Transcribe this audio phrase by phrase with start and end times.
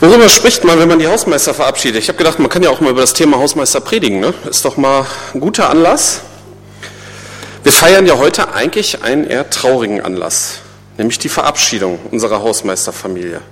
[0.00, 2.02] Worüber spricht man, wenn man die Hausmeister verabschiedet?
[2.02, 4.18] Ich habe gedacht, man kann ja auch mal über das Thema Hausmeister predigen.
[4.18, 4.32] Ne?
[4.48, 6.22] Ist doch mal ein guter Anlass.
[7.62, 10.60] Wir feiern ja heute eigentlich einen eher traurigen Anlass,
[10.96, 13.42] nämlich die Verabschiedung unserer Hausmeisterfamilie.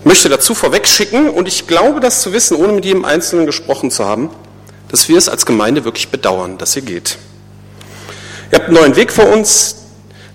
[0.00, 3.46] Ich möchte dazu vorweg schicken, und ich glaube das zu wissen, ohne mit jedem Einzelnen
[3.46, 4.28] gesprochen zu haben,
[4.90, 7.16] dass wir es als Gemeinde wirklich bedauern, dass ihr geht.
[8.50, 9.76] Ihr habt einen neuen Weg vor uns,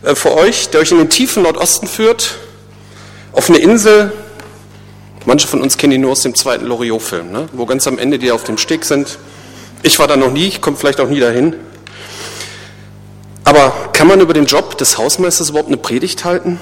[0.02, 2.38] äh, vor euch, der euch in den tiefen Nordosten führt,
[3.34, 4.12] auf eine Insel,
[5.28, 7.50] Manche von uns kennen ihn nur aus dem zweiten Loriot-Film, ne?
[7.52, 9.18] wo ganz am Ende die auf dem Steg sind.
[9.84, 11.54] Ich war da noch nie, ich komme vielleicht auch nie dahin.
[13.44, 16.62] Aber kann man über den Job des Hausmeisters überhaupt eine Predigt halten?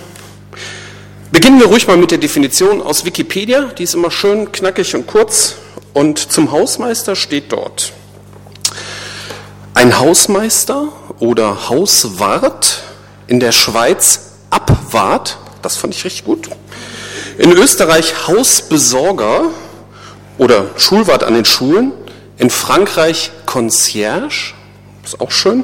[1.32, 3.66] Beginnen wir ruhig mal mit der Definition aus Wikipedia.
[3.78, 5.58] Die ist immer schön knackig und kurz.
[5.94, 7.94] Und zum Hausmeister steht dort,
[9.76, 10.88] ein Hausmeister
[11.20, 12.82] oder Hauswart
[13.28, 16.50] in der Schweiz Abwart, das fand ich richtig gut,
[17.38, 19.46] in Österreich Hausbesorger
[20.38, 21.92] oder Schulwart an den Schulen.
[22.38, 24.54] In Frankreich Concierge,
[25.04, 25.64] ist auch schön.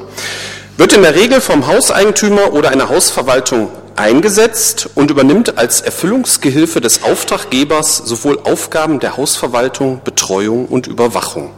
[0.76, 7.02] Wird in der Regel vom Hauseigentümer oder einer Hausverwaltung eingesetzt und übernimmt als Erfüllungsgehilfe des
[7.02, 11.50] Auftraggebers sowohl Aufgaben der Hausverwaltung, Betreuung und Überwachung.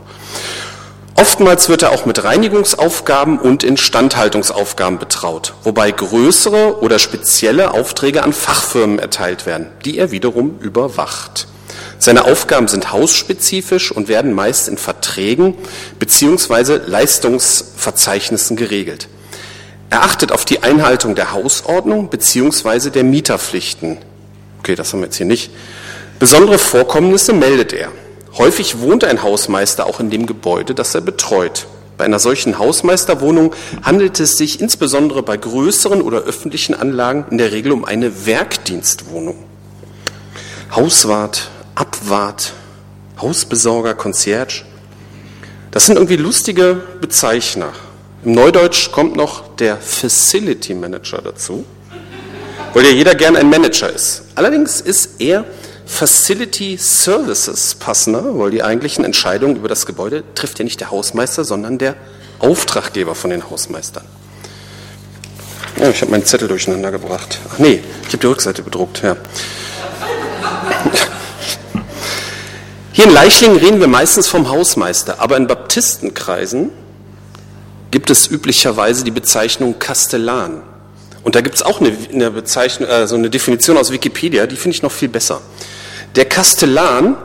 [1.17, 8.33] Oftmals wird er auch mit Reinigungsaufgaben und Instandhaltungsaufgaben betraut, wobei größere oder spezielle Aufträge an
[8.33, 11.47] Fachfirmen erteilt werden, die er wiederum überwacht.
[11.99, 15.55] Seine Aufgaben sind hausspezifisch und werden meist in Verträgen
[16.01, 16.81] bzw.
[16.85, 19.09] Leistungsverzeichnissen geregelt.
[19.91, 22.91] Er achtet auf die Einhaltung der Hausordnung bzw.
[22.91, 23.99] der Mieterpflichten.
[24.59, 25.51] Okay, das haben wir jetzt hier nicht.
[26.19, 27.93] Besondere Vorkommnisse meldet er.
[28.37, 31.67] Häufig wohnt ein Hausmeister auch in dem Gebäude, das er betreut.
[31.97, 37.53] Bei einer solchen Hausmeisterwohnung handelt es sich insbesondere bei größeren oder öffentlichen Anlagen in der
[37.53, 39.37] Regel um eine Werkdienstwohnung.
[40.75, 42.53] Hauswart, Abwart,
[43.21, 44.65] Hausbesorger, Concierge.
[45.71, 47.73] Das sind irgendwie lustige Bezeichner.
[48.25, 51.65] Im Neudeutsch kommt noch der Facility Manager dazu,
[52.73, 54.23] weil ja jeder gern ein Manager ist.
[54.35, 55.45] Allerdings ist er
[55.87, 61.45] Facility Services passender, weil die eigentlichen Entscheidungen über das Gebäude trifft ja nicht der Hausmeister,
[61.45, 61.97] sondern der
[62.39, 64.05] Auftraggeber von den Hausmeistern.
[65.81, 67.39] Oh, ich habe meinen Zettel durcheinander gebracht.
[67.53, 69.03] Ach nee, ich habe die Rückseite bedruckt.
[69.03, 69.17] Ja.
[72.93, 76.71] Hier in Leichlingen reden wir meistens vom Hausmeister, aber in Baptistenkreisen
[77.91, 80.63] gibt es üblicherweise die Bezeichnung Kastellan.
[81.25, 84.77] Und da gibt es auch eine, eine, Bezeichnung, also eine Definition aus Wikipedia, die finde
[84.77, 85.41] ich noch viel besser.
[86.15, 87.17] Der Kastellan,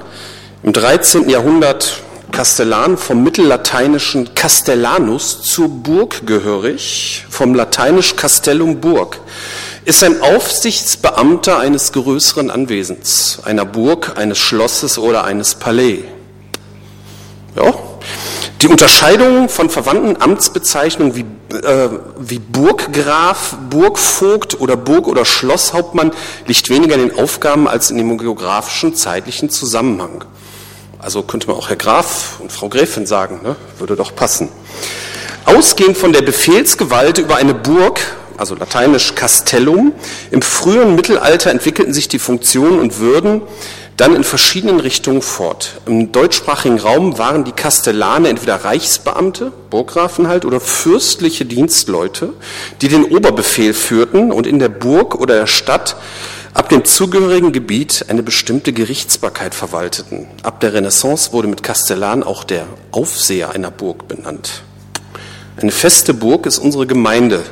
[0.63, 1.29] im 13.
[1.29, 2.01] Jahrhundert
[2.31, 9.19] Kastellan, vom mittellateinischen Castellanus zur Burg gehörig, vom lateinisch Castellum Burg,
[9.85, 15.99] ist ein Aufsichtsbeamter eines größeren Anwesens, einer Burg, eines Schlosses oder eines Palais.
[17.55, 17.71] Ja,
[18.61, 21.25] die Unterscheidung von verwandten Amtsbezeichnungen wie,
[21.55, 21.89] äh,
[22.19, 26.11] wie Burggraf, Burgvogt oder Burg- oder Schlosshauptmann
[26.45, 30.25] liegt weniger in den Aufgaben als in dem geografischen, zeitlichen Zusammenhang.
[30.99, 33.55] Also könnte man auch Herr Graf und Frau Gräfin sagen, ne?
[33.77, 34.49] würde doch passen.
[35.45, 38.01] Ausgehend von der Befehlsgewalt über eine Burg,
[38.35, 39.93] also lateinisch Castellum,
[40.31, 43.41] im frühen Mittelalter entwickelten sich die Funktionen und Würden
[43.99, 45.81] dann in verschiedenen Richtungen fort.
[45.85, 52.31] Im deutschsprachigen Raum waren die Kastellane entweder Reichsbeamte, Burggrafen halt, oder fürstliche Dienstleute,
[52.81, 55.97] die den Oberbefehl führten und in der Burg oder der Stadt
[56.53, 60.27] ab dem zugehörigen Gebiet eine bestimmte Gerichtsbarkeit verwalteten.
[60.43, 64.63] Ab der Renaissance wurde mit Kastellan auch der Aufseher einer Burg benannt.
[65.57, 67.43] Eine feste Burg ist unsere Gemeinde.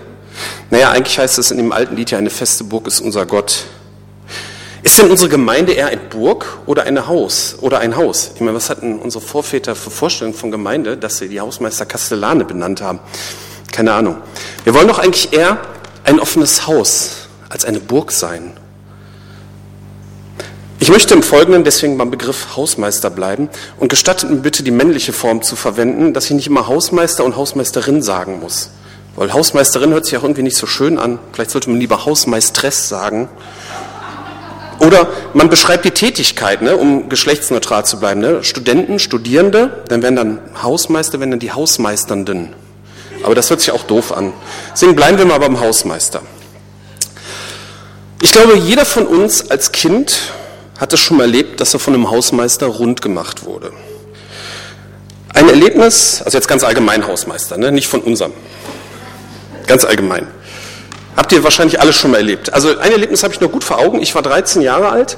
[0.69, 3.65] Naja, eigentlich heißt es in dem alten Lied ja, eine feste Burg ist unser Gott.
[4.87, 8.31] Ist denn unsere Gemeinde eher ein Burg oder ein Haus oder ein Haus?
[8.35, 12.45] Ich meine, was hatten unsere Vorväter für Vorstellungen von Gemeinde, dass sie die Hausmeister Castellane
[12.45, 12.99] benannt haben?
[13.73, 14.15] Keine Ahnung.
[14.63, 15.59] Wir wollen doch eigentlich eher
[16.05, 18.53] ein offenes Haus als eine Burg sein.
[20.79, 23.49] Ich möchte im Folgenden deswegen beim Begriff Hausmeister bleiben
[23.81, 27.35] und gestattet mir bitte die männliche Form zu verwenden, dass ich nicht immer Hausmeister und
[27.35, 28.69] Hausmeisterin sagen muss.
[29.17, 31.19] Weil Hausmeisterin hört sich auch irgendwie nicht so schön an.
[31.33, 33.27] Vielleicht sollte man lieber Hausmeistress sagen.
[34.79, 38.21] Oder man beschreibt die Tätigkeit, ne, um geschlechtsneutral zu bleiben.
[38.21, 38.43] Ne?
[38.43, 42.53] Studenten, Studierende, dann werden dann Hausmeister, werden dann die Hausmeisternden.
[43.23, 44.33] Aber das hört sich auch doof an.
[44.71, 46.21] Deswegen bleiben wir mal beim Hausmeister.
[48.21, 50.33] Ich glaube, jeder von uns als Kind
[50.79, 53.71] hat es schon mal erlebt, dass er von einem Hausmeister rund gemacht wurde.
[55.33, 58.33] Ein Erlebnis, also jetzt ganz allgemein Hausmeister, ne, nicht von unserem.
[59.65, 60.27] Ganz allgemein.
[61.17, 62.53] Habt ihr wahrscheinlich alles schon mal erlebt.
[62.53, 63.99] Also ein Erlebnis habe ich noch gut vor Augen.
[64.01, 65.17] Ich war 13 Jahre alt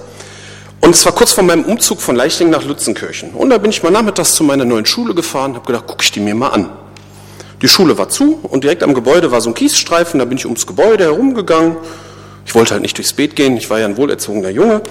[0.82, 3.32] Und es war kurz vor meinem Umzug von Leichling nach Lützenkirchen.
[3.32, 6.12] Und da bin ich mal nachmittags zu meiner neuen Schule gefahren, habe gedacht, gucke ich
[6.12, 6.70] die mir mal an.
[7.62, 10.46] Die Schule war zu und direkt am Gebäude war so ein Kiesstreifen, da bin ich
[10.46, 11.76] ums Gebäude herumgegangen.
[12.46, 14.82] Ich wollte halt nicht durchs Beet gehen, ich war ja ein wohlerzogener Junge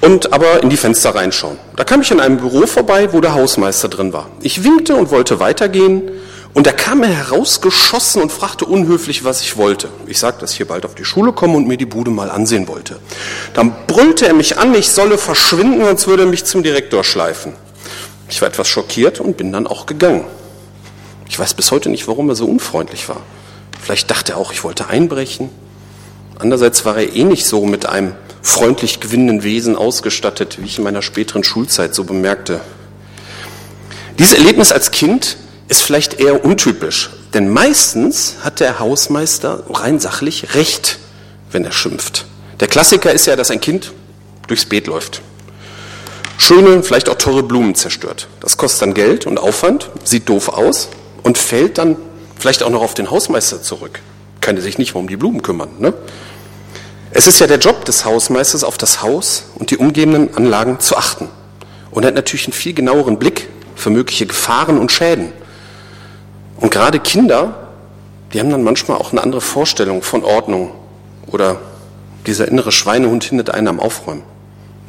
[0.00, 1.58] und aber in die Fenster reinschauen.
[1.76, 4.30] Da kam ich an einem Büro vorbei, wo der Hausmeister drin war.
[4.40, 6.10] Ich winkte und wollte weitergehen
[6.54, 9.88] und er kam mir herausgeschossen und fragte unhöflich, was ich wollte.
[10.06, 12.30] Ich sagte, dass ich hier bald auf die Schule komme und mir die Bude mal
[12.30, 12.98] ansehen wollte.
[13.54, 17.52] Dann brüllte er mich an, ich solle verschwinden, sonst würde er mich zum Direktor schleifen.
[18.28, 20.24] Ich war etwas schockiert und bin dann auch gegangen.
[21.28, 23.20] Ich weiß bis heute nicht, warum er so unfreundlich war.
[23.80, 25.50] Vielleicht dachte er auch, ich wollte einbrechen.
[26.38, 30.84] Andererseits war er eh nicht so mit einem freundlich gewinnenden Wesen ausgestattet, wie ich in
[30.84, 32.60] meiner späteren Schulzeit so bemerkte.
[34.18, 35.36] Dieses Erlebnis als Kind
[35.68, 40.98] ist vielleicht eher untypisch, denn meistens hat der Hausmeister rein sachlich recht,
[41.50, 42.24] wenn er schimpft.
[42.60, 43.92] Der Klassiker ist ja, dass ein Kind
[44.46, 45.20] durchs Beet läuft.
[46.38, 48.28] Schöne, vielleicht auch teure Blumen zerstört.
[48.40, 50.88] Das kostet dann Geld und Aufwand, sieht doof aus
[51.22, 51.96] und fällt dann
[52.38, 54.00] vielleicht auch noch auf den Hausmeister zurück.
[54.40, 55.70] Kann er sich nicht mehr um die Blumen kümmern.
[55.78, 55.92] Ne?
[57.10, 60.96] Es ist ja der Job des Hausmeisters, auf das Haus und die umgebenden Anlagen zu
[60.96, 61.28] achten.
[61.90, 65.32] Und er hat natürlich einen viel genaueren Blick für mögliche Gefahren und Schäden.
[66.60, 67.68] Und gerade Kinder,
[68.32, 70.70] die haben dann manchmal auch eine andere Vorstellung von Ordnung
[71.26, 71.58] oder
[72.26, 74.22] dieser innere Schweinehund hindert einen am Aufräumen.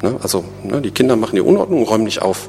[0.02, 0.16] Ne?
[0.22, 2.48] Also ne, die Kinder machen die Unordnung, räumen nicht auf.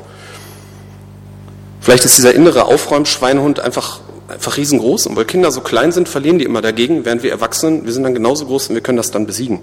[1.79, 6.37] Vielleicht ist dieser innere Aufräumschweinehund einfach, einfach riesengroß und weil Kinder so klein sind, verlieren
[6.37, 9.11] die immer dagegen, während wir Erwachsenen, wir sind dann genauso groß und wir können das
[9.11, 9.59] dann besiegen.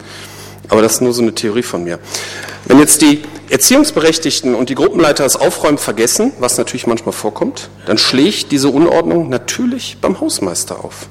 [0.69, 1.99] Aber das ist nur so eine Theorie von mir.
[2.67, 7.97] Wenn jetzt die Erziehungsberechtigten und die Gruppenleiter das Aufräumen vergessen, was natürlich manchmal vorkommt, dann
[7.97, 11.06] schlägt diese Unordnung natürlich beim Hausmeister auf.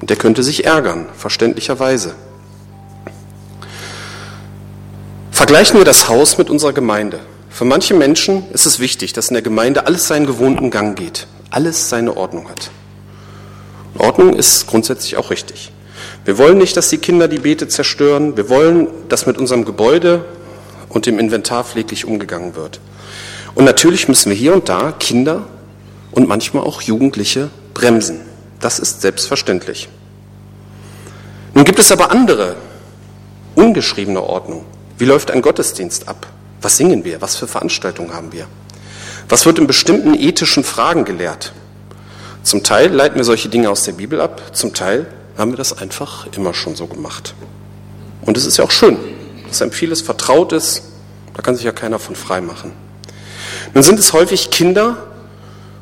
[0.00, 2.14] Und der könnte sich ärgern, verständlicherweise.
[5.30, 7.20] Vergleichen wir das Haus mit unserer Gemeinde.
[7.48, 11.26] Für manche Menschen ist es wichtig, dass in der Gemeinde alles seinen gewohnten Gang geht,
[11.50, 12.70] alles seine Ordnung hat.
[13.98, 15.72] Ordnung ist grundsätzlich auch richtig.
[16.24, 18.36] Wir wollen nicht, dass die Kinder die Beete zerstören.
[18.36, 20.24] Wir wollen, dass mit unserem Gebäude
[20.88, 22.80] und dem Inventar pfleglich umgegangen wird.
[23.54, 25.46] Und natürlich müssen wir hier und da Kinder
[26.12, 28.20] und manchmal auch Jugendliche bremsen.
[28.60, 29.88] Das ist selbstverständlich.
[31.54, 32.56] Nun gibt es aber andere,
[33.56, 34.64] ungeschriebene Ordnung.
[34.98, 36.26] Wie läuft ein Gottesdienst ab?
[36.62, 37.20] Was singen wir?
[37.20, 38.46] Was für Veranstaltungen haben wir?
[39.28, 41.52] Was wird in bestimmten ethischen Fragen gelehrt?
[42.42, 45.76] Zum Teil leiten wir solche Dinge aus der Bibel ab, zum Teil haben wir das
[45.76, 47.34] einfach immer schon so gemacht.
[48.22, 48.96] Und es ist ja auch schön,
[49.48, 50.82] dass einem vieles vertraut ist,
[51.34, 52.72] da kann sich ja keiner von frei machen.
[53.74, 55.06] Nun sind es häufig Kinder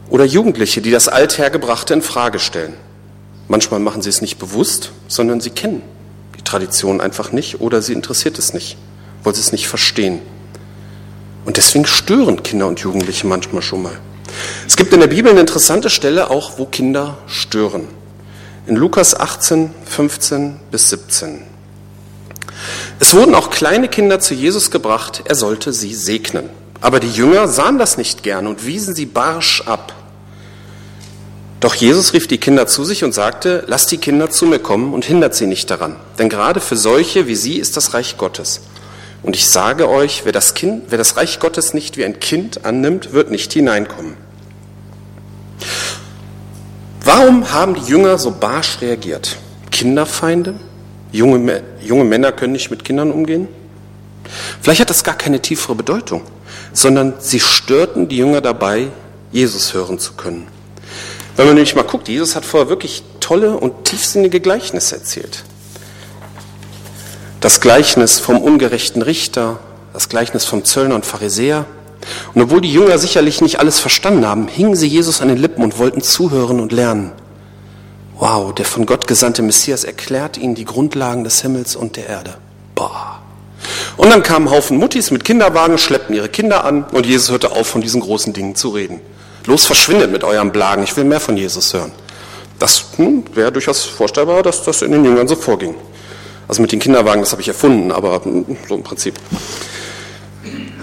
[0.09, 2.75] oder Jugendliche, die das Althergebrachte in Frage stellen.
[3.49, 5.83] Manchmal machen sie es nicht bewusst, sondern sie kennen
[6.39, 8.77] die Tradition einfach nicht oder sie interessiert es nicht,
[9.25, 10.21] weil sie es nicht verstehen.
[11.45, 13.99] Und deswegen stören Kinder und Jugendliche manchmal schon mal.
[14.67, 17.89] Es gibt in der Bibel eine interessante Stelle auch, wo Kinder stören
[18.71, 21.43] in Lukas 18, 15 bis 17.
[23.01, 26.49] Es wurden auch kleine Kinder zu Jesus gebracht, er sollte sie segnen.
[26.81, 29.93] Aber die Jünger sahen das nicht gern und wiesen sie barsch ab.
[31.59, 34.95] Doch Jesus rief die Kinder zu sich und sagte, lasst die Kinder zu mir kommen
[34.95, 35.97] und hindert sie nicht daran.
[36.21, 38.61] Denn gerade für solche wie sie ist das Reich Gottes.
[39.25, 42.65] Und ich sage euch, wer das, kind, wer das Reich Gottes nicht wie ein Kind
[42.65, 44.30] annimmt, wird nicht hineinkommen.
[47.05, 49.37] Warum haben die Jünger so barsch reagiert?
[49.71, 50.55] Kinderfeinde?
[51.13, 53.49] Junge, junge Männer können nicht mit Kindern umgehen?
[54.61, 56.23] Vielleicht hat das gar keine tiefere Bedeutung,
[56.73, 58.89] sondern sie störten die Jünger dabei,
[59.33, 60.47] Jesus hören zu können.
[61.37, 65.45] Wenn man nämlich mal guckt, Jesus hat vorher wirklich tolle und tiefsinnige Gleichnisse erzählt.
[67.41, 69.59] Das Gleichnis vom ungerechten Richter,
[69.95, 71.65] das Gleichnis vom Zöllner und Pharisäer,
[72.35, 75.63] und obwohl die Jünger sicherlich nicht alles verstanden haben, hingen sie Jesus an den Lippen
[75.63, 77.13] und wollten zuhören und lernen.
[78.19, 82.35] Wow, der von Gott gesandte Messias erklärt ihnen die Grundlagen des Himmels und der Erde.
[82.75, 83.21] Boah.
[83.97, 87.67] Und dann kamen Haufen Muttis mit Kinderwagen, schleppten ihre Kinder an und Jesus hörte auf,
[87.67, 89.01] von diesen großen Dingen zu reden.
[89.47, 91.93] Los, verschwindet mit eurem Blagen, ich will mehr von Jesus hören.
[92.59, 95.75] Das hm, wäre durchaus vorstellbar, dass das in den Jüngern so vorging.
[96.47, 99.15] Also mit den Kinderwagen, das habe ich erfunden, aber hm, so im Prinzip.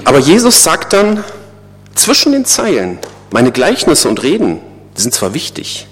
[0.07, 1.25] Aber Jesus sagt dann
[1.93, 2.97] zwischen den Zeilen,
[3.29, 4.61] meine Gleichnisse und Reden
[4.95, 5.85] sind zwar wichtig,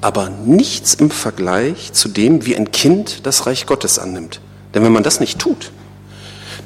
[0.00, 4.40] aber nichts im Vergleich zu dem, wie ein Kind das Reich Gottes annimmt.
[4.72, 5.72] Denn wenn man das nicht tut,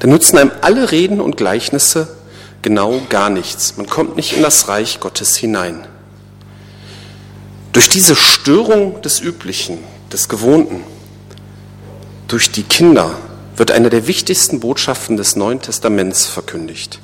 [0.01, 2.15] dann nützen einem alle Reden und Gleichnisse
[2.61, 3.77] genau gar nichts.
[3.77, 5.87] Man kommt nicht in das Reich Gottes hinein.
[7.73, 9.79] Durch diese Störung des Üblichen,
[10.13, 10.83] des Gewohnten,
[12.27, 13.15] durch die Kinder
[13.55, 16.99] wird eine der wichtigsten Botschaften des Neuen Testaments verkündigt.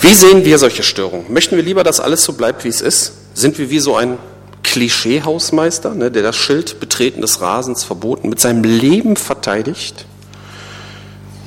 [0.00, 1.32] Wie sehen wir solche Störungen?
[1.32, 3.12] Möchten wir lieber, dass alles so bleibt, wie es ist?
[3.34, 4.18] Sind wir wie so ein
[4.62, 10.06] Klischee-Hausmeister, ne, der das Schild Betreten des Rasens verboten mit seinem Leben verteidigt?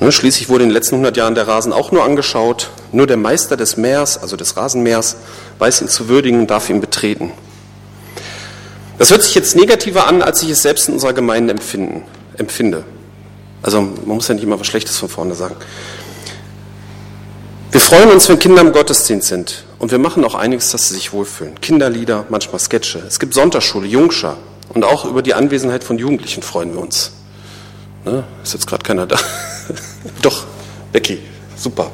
[0.00, 2.70] Ne, schließlich wurde in den letzten 100 Jahren der Rasen auch nur angeschaut.
[2.92, 5.16] Nur der Meister des Meers, also des Rasenmeers,
[5.58, 7.32] weiß ihn zu würdigen und darf ihn betreten.
[8.98, 12.02] Das hört sich jetzt negativer an, als ich es selbst in unserer Gemeinde empfinden,
[12.36, 12.84] empfinde.
[13.62, 15.56] Also man muss ja nicht immer was Schlechtes von vorne sagen.
[17.72, 19.64] Wir freuen uns, wenn Kinder im Gottesdienst sind.
[19.78, 21.60] Und wir machen auch einiges, dass sie sich wohlfühlen.
[21.60, 22.98] Kinderlieder, manchmal Sketche.
[23.06, 24.38] Es gibt Sonntagsschule, Jungschar.
[24.70, 27.12] Und auch über die Anwesenheit von Jugendlichen freuen wir uns.
[28.04, 28.24] Ne?
[28.42, 29.16] Ist jetzt gerade keiner da.
[30.22, 30.44] Doch,
[30.92, 31.20] Becky,
[31.56, 31.90] super.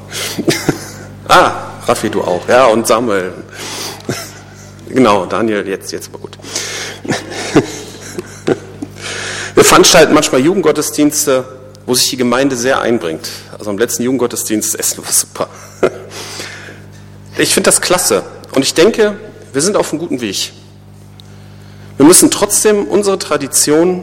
[1.29, 1.53] ah,
[1.87, 2.49] Raffi, du auch.
[2.49, 3.33] Ja, und Samuel.
[4.89, 6.39] genau, Daniel, jetzt, jetzt aber gut.
[9.77, 11.45] Veranstalten manchmal Jugendgottesdienste,
[11.85, 13.29] wo sich die Gemeinde sehr einbringt.
[13.59, 15.51] Also am letzten Jugendgottesdienst essen wir super.
[17.37, 18.25] Ich finde das klasse.
[18.53, 19.19] Und ich denke,
[19.53, 20.55] wir sind auf einem guten Weg.
[21.99, 24.03] Wir müssen trotzdem unsere Tradition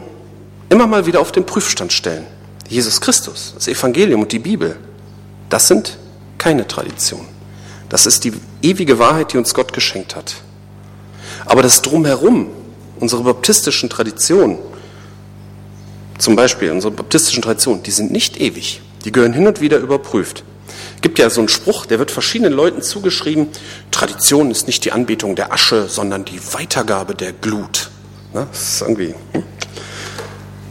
[0.68, 2.24] immer mal wieder auf den Prüfstand stellen.
[2.68, 4.76] Jesus Christus, das Evangelium und die Bibel,
[5.50, 5.98] das sind
[6.38, 7.26] keine Tradition.
[7.88, 10.36] Das ist die ewige Wahrheit, die uns Gott geschenkt hat.
[11.46, 12.46] Aber das Drumherum,
[13.00, 14.58] unsere baptistischen Traditionen,
[16.24, 18.80] zum Beispiel unsere baptistischen Traditionen, die sind nicht ewig.
[19.04, 20.42] Die gehören hin und wieder überprüft.
[20.96, 23.48] Es gibt ja so einen Spruch, der wird verschiedenen Leuten zugeschrieben,
[23.90, 27.90] Tradition ist nicht die Anbetung der Asche, sondern die Weitergabe der Glut.
[28.32, 28.46] Ne?
[28.50, 29.14] Das ist irgendwie.
[29.32, 29.42] Hm?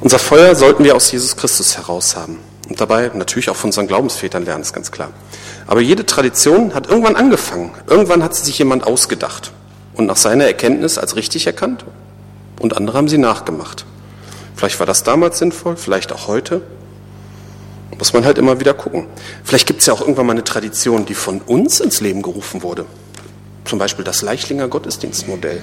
[0.01, 2.39] Unser Feuer sollten wir aus Jesus Christus heraus haben.
[2.67, 5.11] Und dabei natürlich auch von unseren Glaubensvätern lernen, ist ganz klar.
[5.67, 7.73] Aber jede Tradition hat irgendwann angefangen.
[7.87, 9.51] Irgendwann hat sie sich jemand ausgedacht
[9.93, 11.85] und nach seiner Erkenntnis als richtig erkannt.
[12.59, 13.85] Und andere haben sie nachgemacht.
[14.55, 16.61] Vielleicht war das damals sinnvoll, vielleicht auch heute.
[17.97, 19.07] Muss man halt immer wieder gucken.
[19.43, 22.63] Vielleicht gibt es ja auch irgendwann mal eine Tradition, die von uns ins Leben gerufen
[22.63, 22.85] wurde.
[23.65, 25.61] Zum Beispiel das Leichlinger Gottesdienstmodell.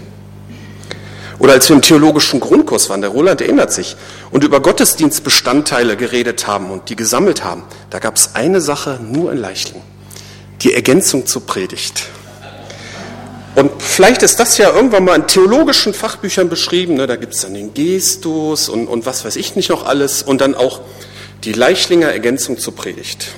[1.39, 3.97] Oder als wir im theologischen Grundkurs waren, der Roland erinnert sich,
[4.31, 9.33] und über Gottesdienstbestandteile geredet haben und die gesammelt haben, da gab es eine Sache nur
[9.33, 9.83] in Leichling.
[10.61, 12.09] Die Ergänzung zur Predigt.
[13.57, 16.95] Und vielleicht ist das ja irgendwann mal in theologischen Fachbüchern beschrieben.
[16.95, 17.07] Ne?
[17.07, 20.23] Da gibt es dann den Gestus und, und was weiß ich nicht noch alles.
[20.23, 20.81] Und dann auch
[21.45, 23.33] die Leichlinger Ergänzung zur Predigt.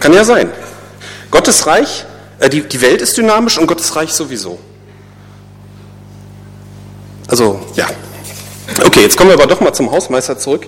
[0.00, 0.50] Kann ja sein.
[1.30, 2.04] Gottes Reich,
[2.38, 4.58] äh, die, die Welt ist dynamisch und Gottes Reich sowieso.
[7.26, 7.86] Also, ja.
[8.84, 10.66] Okay, jetzt kommen wir aber doch mal zum Hausmeister zurück.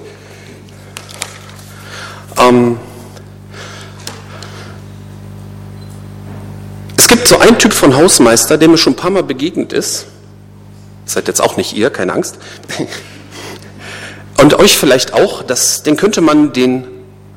[2.38, 2.78] Ähm,
[7.28, 10.06] so einen Typ von Hausmeister, der mir schon ein paar Mal begegnet ist.
[11.04, 12.36] Seid jetzt auch nicht ihr, keine Angst.
[14.38, 16.86] Und euch vielleicht auch, das, den könnte man den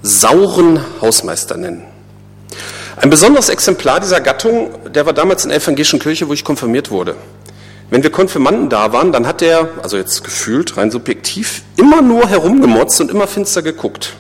[0.02, 1.86] sauren Hausmeister nennen.
[2.98, 6.92] Ein besonderes Exemplar dieser Gattung, der war damals in der evangelischen Kirche, wo ich konfirmiert
[6.92, 7.16] wurde.
[7.90, 12.28] Wenn wir Konfirmanden da waren, dann hat der, also jetzt gefühlt, rein subjektiv, immer nur
[12.28, 14.14] herumgemotzt und immer finster geguckt.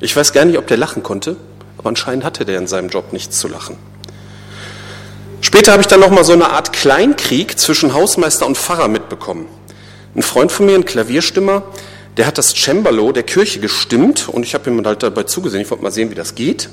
[0.00, 1.36] Ich weiß gar nicht, ob der lachen konnte,
[1.78, 3.76] aber anscheinend hatte der in seinem Job nichts zu lachen.
[5.42, 9.46] Später habe ich dann nochmal so eine Art Kleinkrieg zwischen Hausmeister und Pfarrer mitbekommen.
[10.14, 11.64] Ein Freund von mir, ein Klavierstimmer,
[12.16, 15.70] der hat das Cembalo der Kirche gestimmt und ich habe ihm halt dabei zugesehen, ich
[15.70, 16.68] wollte mal sehen, wie das geht.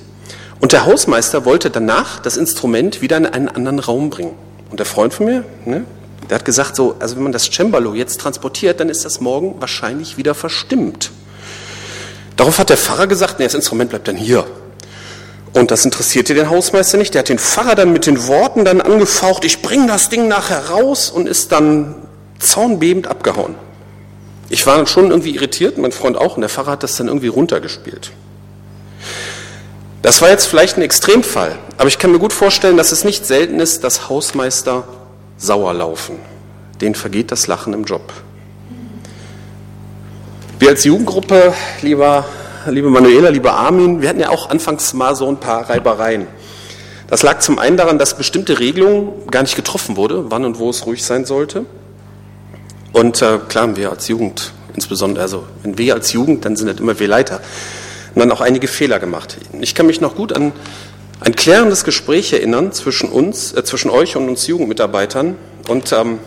[0.60, 4.36] Und der Hausmeister wollte danach das Instrument wieder in einen anderen Raum bringen.
[4.70, 5.86] Und der Freund von mir, ne,
[6.30, 9.56] der hat gesagt, so, also wenn man das Cembalo jetzt transportiert, dann ist das morgen
[9.60, 11.10] wahrscheinlich wieder verstimmt.
[12.36, 14.46] Darauf hat der Pfarrer gesagt, nee, das Instrument bleibt dann hier.
[15.54, 17.14] Und das interessierte den Hausmeister nicht.
[17.14, 20.70] Der hat den Pfarrer dann mit den Worten dann angefaucht, ich bringe das Ding nachher
[20.70, 21.96] raus und ist dann
[22.40, 23.56] zaunbebend abgehauen.
[24.50, 27.28] Ich war schon irgendwie irritiert, mein Freund auch, und der Pfarrer hat das dann irgendwie
[27.28, 28.12] runtergespielt.
[30.02, 33.26] Das war jetzt vielleicht ein Extremfall, aber ich kann mir gut vorstellen, dass es nicht
[33.26, 34.86] selten ist, dass Hausmeister
[35.38, 36.20] sauer laufen.
[36.80, 38.14] Denen vergeht das Lachen im Job.
[40.58, 42.26] Wir als Jugendgruppe, lieber,
[42.72, 46.28] liebe Manuela, lieber Armin, wir hatten ja auch anfangs mal so ein paar Reibereien.
[47.08, 50.70] Das lag zum einen daran, dass bestimmte Regelungen gar nicht getroffen wurde, wann und wo
[50.70, 51.66] es ruhig sein sollte.
[52.94, 56.80] Und äh, klar wir als Jugend, insbesondere, also wenn wir als Jugend, dann sind das
[56.80, 57.42] immer wir Leiter,
[58.16, 59.38] und dann auch einige Fehler gemacht.
[59.62, 60.52] Ich kann mich noch gut an
[61.22, 65.36] ein klärendes Gespräch erinnern zwischen uns, äh, zwischen euch und uns Jugendmitarbeitern.
[65.68, 66.20] Und ähm,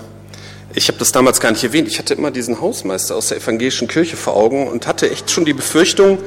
[0.75, 1.89] ich habe das damals gar nicht erwähnt.
[1.89, 5.45] Ich hatte immer diesen Hausmeister aus der evangelischen Kirche vor Augen und hatte echt schon
[5.45, 6.19] die Befürchtung,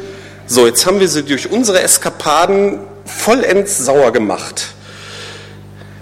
[0.48, 4.68] so jetzt haben wir sie durch unsere Eskapaden vollends sauer gemacht.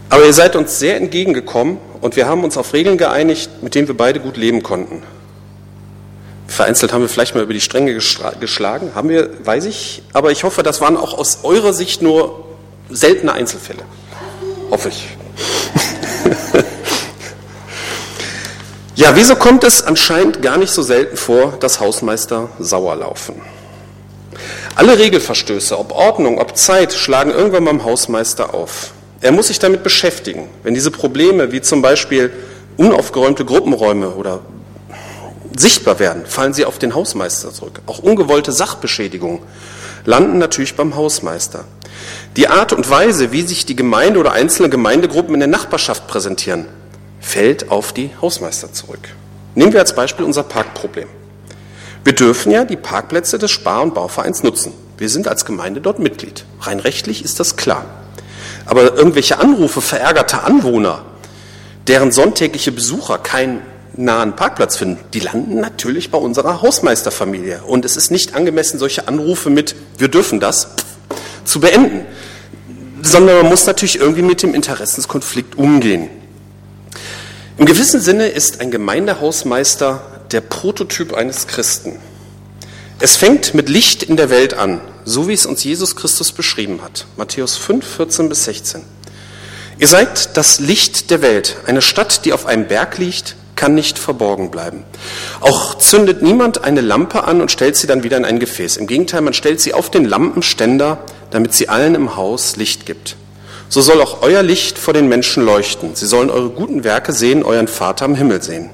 [0.09, 3.87] Aber ihr seid uns sehr entgegengekommen und wir haben uns auf Regeln geeinigt, mit denen
[3.87, 5.01] wir beide gut leben konnten.
[6.47, 10.43] Vereinzelt haben wir vielleicht mal über die Stränge geschlagen, haben wir, weiß ich, aber ich
[10.43, 12.45] hoffe, das waren auch aus eurer Sicht nur
[12.89, 13.83] seltene Einzelfälle.
[14.69, 15.07] Hoffe ich.
[18.95, 23.41] ja, wieso kommt es anscheinend gar nicht so selten vor, dass Hausmeister sauer laufen?
[24.75, 28.91] Alle Regelverstöße, ob Ordnung, ob Zeit, schlagen irgendwann beim Hausmeister auf.
[29.21, 30.49] Er muss sich damit beschäftigen.
[30.63, 32.31] Wenn diese Probleme, wie zum Beispiel
[32.77, 34.41] unaufgeräumte Gruppenräume oder
[35.55, 37.81] sichtbar werden, fallen sie auf den Hausmeister zurück.
[37.85, 39.39] Auch ungewollte Sachbeschädigungen
[40.05, 41.65] landen natürlich beim Hausmeister.
[42.35, 46.65] Die Art und Weise, wie sich die Gemeinde oder einzelne Gemeindegruppen in der Nachbarschaft präsentieren,
[47.33, 49.09] fällt auf die Hausmeister zurück.
[49.55, 51.07] Nehmen wir als Beispiel unser Parkproblem.
[52.03, 54.71] Wir dürfen ja die Parkplätze des Spar- und Bauvereins nutzen.
[54.99, 56.45] Wir sind als Gemeinde dort Mitglied.
[56.61, 57.85] Rein rechtlich ist das klar.
[58.67, 61.05] Aber irgendwelche Anrufe verärgerter Anwohner,
[61.87, 63.63] deren sonntägliche Besucher keinen
[63.95, 67.63] nahen Parkplatz finden, die landen natürlich bei unserer Hausmeisterfamilie.
[67.65, 70.67] Und es ist nicht angemessen, solche Anrufe mit wir dürfen das
[71.45, 72.05] zu beenden,
[73.01, 76.11] sondern man muss natürlich irgendwie mit dem Interessenskonflikt umgehen.
[77.55, 81.99] Im gewissen Sinne ist ein Gemeindehausmeister der Prototyp eines Christen.
[82.99, 86.81] Es fängt mit Licht in der Welt an, so wie es uns Jesus Christus beschrieben
[86.81, 87.05] hat.
[87.15, 88.81] Matthäus 5, 14 bis 16.
[89.77, 91.57] Ihr seid das Licht der Welt.
[91.67, 94.83] Eine Stadt, die auf einem Berg liegt, kann nicht verborgen bleiben.
[95.39, 98.77] Auch zündet niemand eine Lampe an und stellt sie dann wieder in ein Gefäß.
[98.77, 103.15] Im Gegenteil, man stellt sie auf den Lampenständer, damit sie allen im Haus Licht gibt.
[103.69, 105.95] So soll auch euer Licht vor den Menschen leuchten.
[105.95, 108.69] Sie sollen eure guten Werke sehen, euren Vater im Himmel sehen.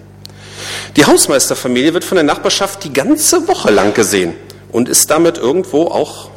[0.95, 4.33] Die Hausmeisterfamilie wird von der Nachbarschaft die ganze Woche lang gesehen
[4.71, 6.29] und ist damit irgendwo auch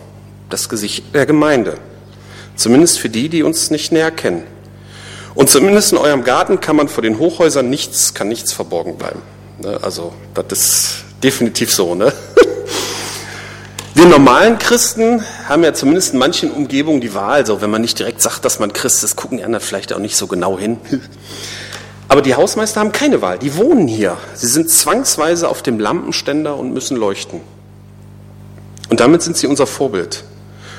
[0.50, 1.78] das Gesicht der Gemeinde.
[2.56, 4.44] Zumindest für die, die uns nicht näher kennen.
[5.34, 9.22] Und zumindest in eurem Garten kann man vor den Hochhäusern nichts, kann nichts verborgen bleiben.
[9.58, 12.12] Ne, also, das ist definitiv so, ne?
[14.02, 18.00] Wir normalen Christen haben ja zumindest in manchen Umgebungen die Wahl, so wenn man nicht
[18.00, 20.78] direkt sagt, dass man Christ ist, gucken die anderen vielleicht auch nicht so genau hin.
[22.08, 24.16] Aber die Hausmeister haben keine Wahl, die wohnen hier.
[24.34, 27.42] Sie sind zwangsweise auf dem Lampenständer und müssen leuchten.
[28.90, 30.24] Und damit sind sie unser Vorbild.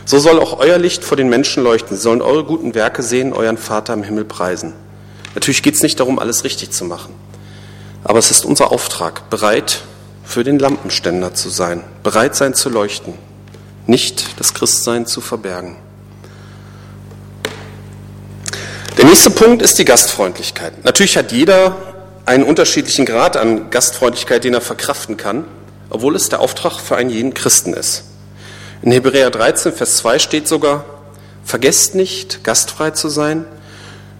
[0.03, 1.95] So soll auch euer Licht vor den Menschen leuchten.
[1.95, 4.73] Sie sollen eure guten Werke sehen, euren Vater im Himmel preisen.
[5.33, 7.13] Natürlich geht es nicht darum, alles richtig zu machen.
[8.03, 9.79] Aber es ist unser Auftrag, bereit
[10.23, 13.13] für den Lampenständer zu sein, bereit sein zu leuchten,
[13.87, 15.75] nicht das Christsein zu verbergen.
[18.97, 20.85] Der nächste Punkt ist die Gastfreundlichkeit.
[20.85, 21.75] Natürlich hat jeder
[22.25, 25.45] einen unterschiedlichen Grad an Gastfreundlichkeit, den er verkraften kann,
[25.89, 28.03] obwohl es der Auftrag für einen jeden Christen ist.
[28.81, 30.85] In Hebräer 13, Vers 2 steht sogar,
[31.43, 33.45] vergesst nicht, gastfrei zu sein.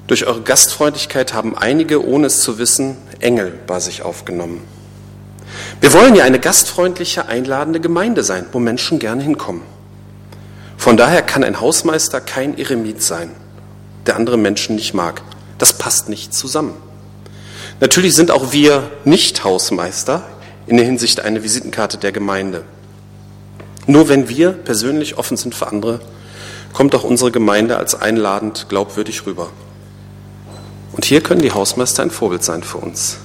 [0.07, 4.61] Durch eure Gastfreundlichkeit haben einige, ohne es zu wissen, Engel bei sich aufgenommen.
[5.83, 9.63] Wir wollen ja eine gastfreundliche, einladende Gemeinde sein, wo Menschen gerne hinkommen.
[10.77, 13.31] Von daher kann ein Hausmeister kein Eremit sein,
[14.05, 15.21] der andere Menschen nicht mag.
[15.57, 16.73] Das passt nicht zusammen.
[17.81, 20.23] Natürlich sind auch wir nicht Hausmeister
[20.67, 22.63] in der Hinsicht eine Visitenkarte der Gemeinde.
[23.85, 25.99] Nur wenn wir persönlich offen sind für andere,
[26.71, 29.49] kommt auch unsere Gemeinde als einladend, glaubwürdig rüber.
[30.93, 33.17] Und hier können die Hausmeister ein Vorbild sein für uns.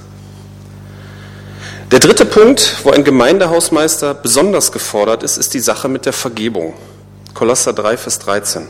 [1.90, 6.74] Der dritte Punkt, wo ein Gemeindehausmeister besonders gefordert ist, ist die Sache mit der Vergebung.
[7.32, 8.68] Kolosser 3, Vers 13.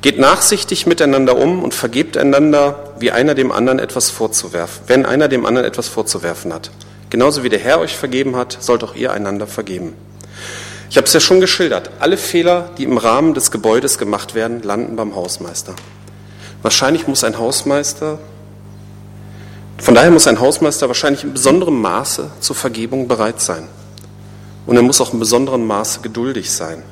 [0.00, 5.28] Geht nachsichtig miteinander um und vergebt einander, wie einer dem anderen etwas vorzuwerfen, wenn einer
[5.28, 6.70] dem anderen etwas vorzuwerfen hat.
[7.10, 9.92] Genauso wie der Herr euch vergeben hat, sollt auch ihr einander vergeben.
[10.88, 11.90] Ich habe es ja schon geschildert.
[11.98, 15.74] Alle Fehler, die im Rahmen des Gebäudes gemacht werden, landen beim Hausmeister.
[16.62, 18.18] Wahrscheinlich muss ein Hausmeister,
[19.78, 23.68] von daher muss ein Hausmeister wahrscheinlich in besonderem Maße zur Vergebung bereit sein.
[24.66, 26.82] Und er muss auch in besonderem Maße geduldig sein.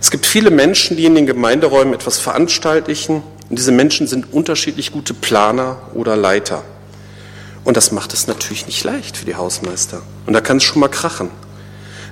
[0.00, 3.22] Es gibt viele Menschen, die in den Gemeinderäumen etwas veranstalten.
[3.48, 6.62] Und diese Menschen sind unterschiedlich gute Planer oder Leiter.
[7.64, 10.02] Und das macht es natürlich nicht leicht für die Hausmeister.
[10.26, 11.30] Und da kann es schon mal krachen.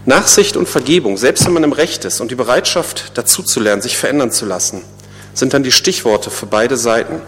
[0.04, 4.30] Nachsicht und Vergebung, selbst wenn man im Recht ist und die Bereitschaft, dazuzulernen, sich verändern
[4.30, 4.82] zu lassen,
[5.34, 7.20] sind dann die Stichworte für beide Seiten.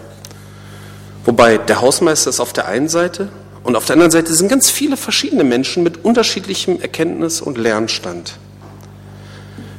[1.29, 3.29] Wobei der Hausmeister ist auf der einen Seite
[3.63, 8.39] und auf der anderen Seite sind ganz viele verschiedene Menschen mit unterschiedlichem Erkenntnis und Lernstand.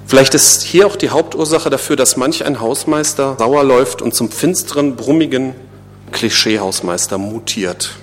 [0.06, 4.30] Vielleicht ist hier auch die Hauptursache dafür, dass manch ein Hausmeister sauer läuft und zum
[4.30, 5.56] finsteren, brummigen
[6.12, 7.96] Klischee-Hausmeister mutiert.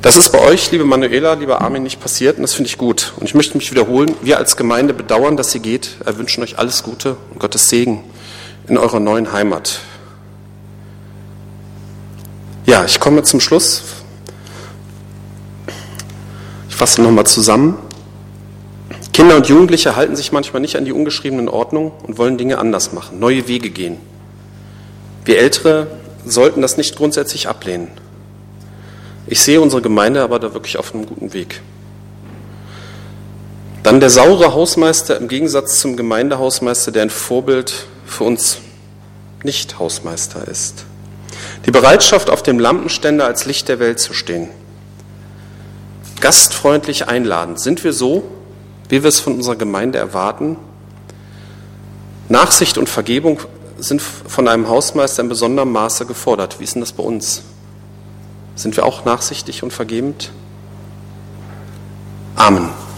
[0.00, 3.12] Das ist bei euch, liebe Manuela, lieber Armin, nicht passiert und das finde ich gut.
[3.18, 6.58] Und ich möchte mich wiederholen, wir als Gemeinde bedauern, dass ihr geht, wir wünschen euch
[6.58, 8.02] alles Gute und Gottes Segen
[8.68, 9.80] in eurer neuen Heimat.
[12.66, 13.82] Ja, ich komme zum Schluss.
[16.68, 17.78] fasse nochmal zusammen.
[19.12, 22.92] Kinder und Jugendliche halten sich manchmal nicht an die ungeschriebenen Ordnungen und wollen Dinge anders
[22.92, 23.98] machen, neue Wege gehen.
[25.24, 25.86] Wir Ältere
[26.26, 27.88] sollten das nicht grundsätzlich ablehnen.
[29.26, 31.60] Ich sehe unsere Gemeinde aber da wirklich auf einem guten Weg.
[33.82, 38.58] Dann der saure Hausmeister im Gegensatz zum Gemeindehausmeister, der ein Vorbild für uns
[39.42, 40.86] Nicht-Hausmeister ist.
[41.66, 44.48] Die Bereitschaft, auf dem Lampenständer als Licht der Welt zu stehen.
[46.20, 47.60] Gastfreundlich einladend.
[47.60, 48.24] Sind wir so,
[48.88, 50.56] wie wir es von unserer Gemeinde erwarten?
[52.28, 53.40] Nachsicht und Vergebung
[53.78, 56.60] sind von einem Hausmeister in besonderem Maße gefordert.
[56.60, 57.42] Wie ist denn das bei uns?
[58.56, 60.30] Sind wir auch nachsichtig und vergebend?
[62.36, 62.83] Amen.